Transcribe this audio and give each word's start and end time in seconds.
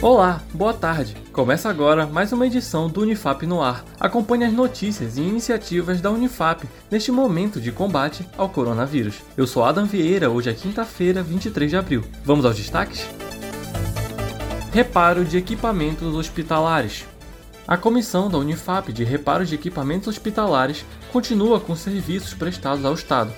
Olá, 0.00 0.40
boa 0.54 0.72
tarde. 0.72 1.16
Começa 1.32 1.68
agora 1.68 2.06
mais 2.06 2.32
uma 2.32 2.46
edição 2.46 2.88
do 2.88 3.00
Unifap 3.00 3.44
no 3.44 3.60
ar. 3.60 3.84
Acompanhe 3.98 4.44
as 4.44 4.52
notícias 4.52 5.18
e 5.18 5.22
iniciativas 5.22 6.00
da 6.00 6.08
Unifap 6.08 6.68
neste 6.88 7.10
momento 7.10 7.60
de 7.60 7.72
combate 7.72 8.24
ao 8.36 8.48
coronavírus. 8.48 9.16
Eu 9.36 9.44
sou 9.44 9.64
Adam 9.64 9.86
Vieira, 9.86 10.30
hoje 10.30 10.50
é 10.50 10.54
quinta-feira, 10.54 11.20
23 11.20 11.68
de 11.68 11.76
abril. 11.76 12.04
Vamos 12.24 12.44
aos 12.44 12.54
destaques? 12.54 13.08
Reparo 14.72 15.24
de 15.24 15.36
equipamentos 15.36 16.14
hospitalares. 16.14 17.04
A 17.66 17.76
comissão 17.76 18.30
da 18.30 18.38
Unifap 18.38 18.92
de 18.92 19.02
reparo 19.02 19.44
de 19.44 19.56
equipamentos 19.56 20.06
hospitalares 20.06 20.84
continua 21.12 21.58
com 21.58 21.74
serviços 21.74 22.34
prestados 22.34 22.84
ao 22.84 22.94
Estado. 22.94 23.32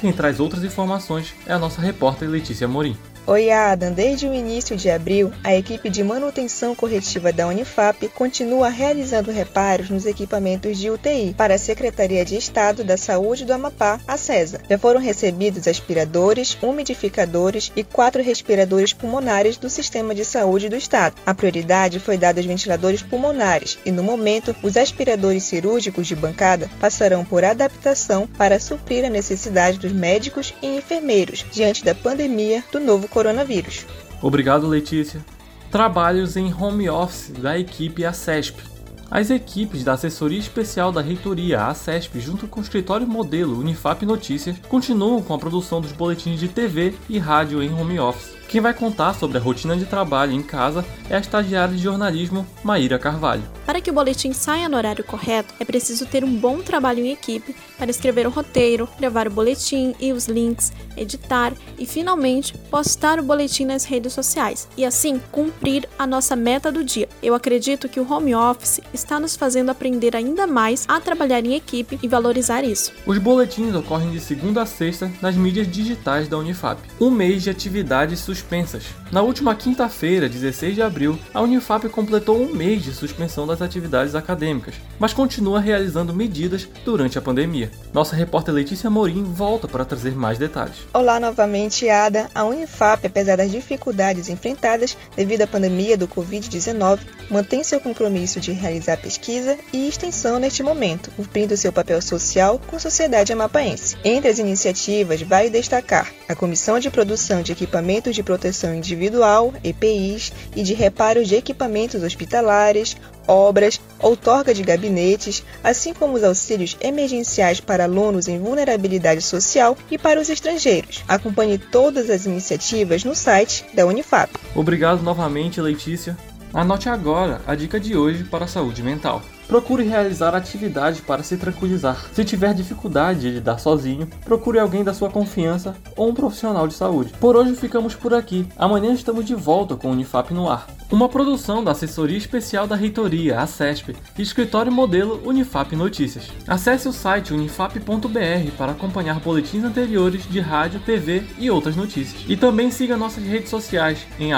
Quem 0.00 0.12
traz 0.12 0.38
outras 0.38 0.62
informações 0.62 1.34
é 1.44 1.52
a 1.52 1.58
nossa 1.58 1.80
repórter 1.80 2.30
Letícia 2.30 2.68
Morim. 2.68 2.96
Oi, 3.26 3.50
Adam. 3.50 3.90
Desde 3.90 4.28
o 4.28 4.34
início 4.34 4.76
de 4.76 4.90
abril, 4.90 5.32
a 5.42 5.56
equipe 5.56 5.88
de 5.88 6.04
manutenção 6.04 6.74
corretiva 6.74 7.32
da 7.32 7.48
Unifap 7.48 8.06
continua 8.08 8.68
realizando 8.68 9.30
reparos 9.30 9.88
nos 9.88 10.04
equipamentos 10.04 10.76
de 10.76 10.90
UTI 10.90 11.34
para 11.34 11.54
a 11.54 11.58
Secretaria 11.58 12.22
de 12.22 12.36
Estado 12.36 12.84
da 12.84 12.98
Saúde 12.98 13.46
do 13.46 13.54
Amapá, 13.54 13.98
a 14.06 14.18
CESA. 14.18 14.60
Já 14.68 14.76
foram 14.76 15.00
recebidos 15.00 15.66
aspiradores, 15.66 16.54
umidificadores 16.62 17.72
e 17.74 17.82
quatro 17.82 18.22
respiradores 18.22 18.92
pulmonares 18.92 19.56
do 19.56 19.70
Sistema 19.70 20.14
de 20.14 20.26
Saúde 20.26 20.68
do 20.68 20.76
Estado. 20.76 21.16
A 21.24 21.32
prioridade 21.32 22.00
foi 22.00 22.18
dada 22.18 22.40
aos 22.40 22.46
ventiladores 22.46 23.00
pulmonares 23.00 23.78
e, 23.86 23.90
no 23.90 24.02
momento, 24.02 24.54
os 24.62 24.76
aspiradores 24.76 25.44
cirúrgicos 25.44 26.06
de 26.06 26.14
bancada 26.14 26.68
passarão 26.78 27.24
por 27.24 27.42
adaptação 27.42 28.26
para 28.36 28.60
suprir 28.60 29.02
a 29.02 29.08
necessidade 29.08 29.78
dos 29.78 29.92
médicos 29.92 30.52
e 30.60 30.76
enfermeiros 30.76 31.42
diante 31.50 31.82
da 31.82 31.94
pandemia 31.94 32.62
do 32.70 32.78
novo 32.78 33.13
coronavírus. 33.14 33.86
Obrigado, 34.20 34.66
Letícia. 34.66 35.24
Trabalhos 35.70 36.36
em 36.36 36.52
home 36.52 36.90
office 36.90 37.30
da 37.30 37.56
equipe 37.56 38.04
ACESP. 38.04 38.74
As 39.10 39.30
equipes 39.30 39.84
da 39.84 39.92
Assessoria 39.92 40.38
Especial 40.38 40.90
da 40.90 41.00
Reitoria, 41.00 41.66
a 41.66 41.74
CESP, 41.74 42.18
junto 42.18 42.48
com 42.48 42.58
o 42.58 42.62
escritório 42.62 43.06
modelo 43.06 43.60
Unifap 43.60 44.04
Notícias, 44.04 44.56
continuam 44.68 45.22
com 45.22 45.34
a 45.34 45.38
produção 45.38 45.80
dos 45.80 45.92
boletins 45.92 46.40
de 46.40 46.48
TV 46.48 46.94
e 47.08 47.18
rádio 47.18 47.62
em 47.62 47.72
home 47.72 48.00
office. 48.00 48.34
Quem 48.48 48.60
vai 48.60 48.74
contar 48.74 49.14
sobre 49.14 49.38
a 49.38 49.40
rotina 49.40 49.76
de 49.76 49.84
trabalho 49.84 50.32
em 50.32 50.42
casa 50.42 50.84
é 51.08 51.16
a 51.16 51.20
estagiária 51.20 51.76
de 51.76 51.82
jornalismo 51.82 52.46
Maíra 52.64 52.98
Carvalho. 52.98 53.44
Para 53.66 53.80
que 53.80 53.90
o 53.90 53.94
boletim 53.94 54.32
saia 54.32 54.68
no 54.68 54.76
horário 54.76 55.02
correto, 55.02 55.54
é 55.58 55.64
preciso 55.64 56.04
ter 56.04 56.22
um 56.22 56.34
bom 56.34 56.58
trabalho 56.58 57.04
em 57.04 57.12
equipe 57.12 57.56
para 57.78 57.90
escrever 57.90 58.26
o 58.26 58.30
roteiro, 58.30 58.88
gravar 59.00 59.26
o 59.26 59.30
boletim 59.30 59.94
e 59.98 60.12
os 60.12 60.26
links, 60.26 60.72
editar 60.96 61.52
e, 61.78 61.86
finalmente, 61.86 62.56
postar 62.70 63.18
o 63.18 63.22
boletim 63.22 63.64
nas 63.64 63.84
redes 63.84 64.12
sociais 64.12 64.68
e, 64.76 64.84
assim, 64.84 65.20
cumprir 65.32 65.88
a 65.98 66.06
nossa 66.06 66.36
meta 66.36 66.70
do 66.70 66.84
dia. 66.84 67.08
Eu 67.22 67.34
acredito 67.34 67.88
que 67.88 67.98
o 67.98 68.10
home 68.10 68.34
office 68.34 68.80
está 68.92 69.18
nos 69.18 69.34
fazendo 69.34 69.70
aprender 69.70 70.14
ainda 70.14 70.46
mais 70.46 70.84
a 70.86 71.00
trabalhar 71.00 71.44
em 71.44 71.54
equipe 71.54 71.98
e 72.02 72.08
valorizar 72.08 72.64
isso. 72.64 72.92
Os 73.06 73.18
boletins 73.18 73.74
ocorrem 73.74 74.10
de 74.10 74.20
segunda 74.20 74.62
a 74.62 74.66
sexta 74.66 75.10
nas 75.22 75.36
mídias 75.36 75.70
digitais 75.70 76.28
da 76.28 76.36
Unifap. 76.36 76.80
Um 77.00 77.10
mês 77.10 77.42
de 77.42 77.50
atividades 77.50 78.20
suspensas. 78.20 78.84
Na 79.10 79.22
última 79.22 79.54
quinta-feira, 79.54 80.28
16 80.28 80.74
de 80.74 80.82
abril, 80.82 81.18
a 81.32 81.40
Unifap 81.40 81.88
completou 81.88 82.40
um 82.40 82.54
mês 82.54 82.82
de 82.82 82.92
suspensão 82.92 83.46
das 83.54 83.62
atividades 83.62 84.14
acadêmicas, 84.14 84.74
mas 84.98 85.12
continua 85.12 85.60
realizando 85.60 86.12
medidas 86.12 86.68
durante 86.84 87.16
a 87.16 87.22
pandemia. 87.22 87.70
Nossa 87.92 88.16
repórter 88.16 88.52
Letícia 88.52 88.90
Morim 88.90 89.22
volta 89.22 89.68
para 89.68 89.84
trazer 89.84 90.14
mais 90.14 90.38
detalhes. 90.38 90.78
Olá 90.92 91.20
novamente, 91.20 91.88
Ada. 91.88 92.28
A 92.34 92.44
Unifap, 92.44 93.06
apesar 93.06 93.36
das 93.36 93.50
dificuldades 93.50 94.28
enfrentadas 94.28 94.96
devido 95.16 95.42
à 95.42 95.46
pandemia 95.46 95.96
do 95.96 96.08
Covid-19, 96.08 96.98
mantém 97.30 97.62
seu 97.62 97.80
compromisso 97.80 98.40
de 98.40 98.52
realizar 98.52 98.96
pesquisa 98.96 99.56
e 99.72 99.88
extensão 99.88 100.38
neste 100.38 100.62
momento, 100.62 101.10
cumprindo 101.12 101.56
seu 101.56 101.72
papel 101.72 102.02
social 102.02 102.60
com 102.66 102.76
a 102.76 102.80
sociedade 102.80 103.32
amapaense. 103.32 103.96
Entre 104.04 104.28
as 104.28 104.38
iniciativas, 104.38 105.22
vale 105.22 105.50
destacar 105.50 106.12
a 106.28 106.34
Comissão 106.34 106.78
de 106.78 106.90
Produção 106.90 107.42
de 107.42 107.52
Equipamentos 107.52 108.14
de 108.14 108.22
Proteção 108.22 108.74
Individual, 108.74 109.52
EPIs, 109.62 110.32
e 110.56 110.62
de 110.62 110.74
reparo 110.74 111.24
de 111.24 111.36
equipamentos 111.36 112.02
hospitalares, 112.02 112.96
obras, 113.26 113.80
outorga 113.98 114.54
de 114.54 114.62
gabinetes, 114.62 115.44
assim 115.62 115.92
como 115.94 116.14
os 116.14 116.24
auxílios 116.24 116.76
emergenciais 116.80 117.60
para 117.60 117.84
alunos 117.84 118.28
em 118.28 118.38
vulnerabilidade 118.38 119.22
social 119.22 119.76
e 119.90 119.98
para 119.98 120.20
os 120.20 120.28
estrangeiros. 120.28 121.04
Acompanhe 121.08 121.58
todas 121.58 122.10
as 122.10 122.26
iniciativas 122.26 123.04
no 123.04 123.14
site 123.14 123.64
da 123.74 123.86
Unifap. 123.86 124.30
Obrigado 124.54 125.02
novamente, 125.02 125.60
Letícia. 125.60 126.16
Anote 126.54 126.88
agora 126.88 127.40
a 127.48 127.56
dica 127.56 127.80
de 127.80 127.96
hoje 127.96 128.22
para 128.22 128.44
a 128.44 128.48
saúde 128.48 128.80
mental. 128.80 129.20
Procure 129.48 129.82
realizar 129.82 130.34
atividades 130.34 131.00
para 131.00 131.22
se 131.22 131.36
tranquilizar. 131.36 132.06
Se 132.12 132.24
tiver 132.24 132.54
dificuldade 132.54 133.20
de 133.20 133.30
lidar 133.30 133.58
sozinho, 133.58 134.08
procure 134.24 134.60
alguém 134.60 134.84
da 134.84 134.94
sua 134.94 135.10
confiança 135.10 135.74
ou 135.96 136.08
um 136.08 136.14
profissional 136.14 136.68
de 136.68 136.74
saúde. 136.74 137.12
Por 137.20 137.34
hoje 137.34 137.56
ficamos 137.56 137.96
por 137.96 138.14
aqui. 138.14 138.46
Amanhã 138.56 138.92
estamos 138.92 139.24
de 139.24 139.34
volta 139.34 139.74
com 139.74 139.88
o 139.88 139.90
Unifap 139.90 140.32
no 140.32 140.48
ar. 140.48 140.68
Uma 140.94 141.08
produção 141.08 141.64
da 141.64 141.72
Assessoria 141.72 142.16
Especial 142.16 142.68
da 142.68 142.76
Reitoria, 142.76 143.40
a 143.40 143.48
CESP, 143.48 143.96
e 144.16 144.22
Escritório 144.22 144.70
Modelo 144.70 145.20
Unifap 145.28 145.74
Notícias. 145.74 146.30
Acesse 146.46 146.86
o 146.86 146.92
site 146.92 147.34
unifap.br 147.34 148.52
para 148.56 148.70
acompanhar 148.70 149.18
boletins 149.18 149.64
anteriores 149.64 150.22
de 150.24 150.38
rádio, 150.38 150.78
TV 150.78 151.24
e 151.36 151.50
outras 151.50 151.74
notícias. 151.74 152.22
E 152.28 152.36
também 152.36 152.70
siga 152.70 152.96
nossas 152.96 153.24
redes 153.24 153.50
sociais 153.50 154.06
em 154.20 154.30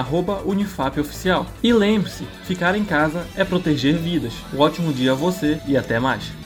@unifapoficial. 0.47 1.47
E 1.63 1.75
lembre-se, 1.75 2.25
ficar 2.45 2.75
em 2.75 2.87
casa 2.87 3.27
é 3.37 3.45
proteger 3.45 3.99
vidas. 3.99 4.33
Um 4.55 4.61
ótimo 4.61 4.95
dia 4.95 5.13
a 5.13 5.15
você 5.15 5.61
e 5.67 5.77
até 5.77 6.01
mais. 6.01 6.46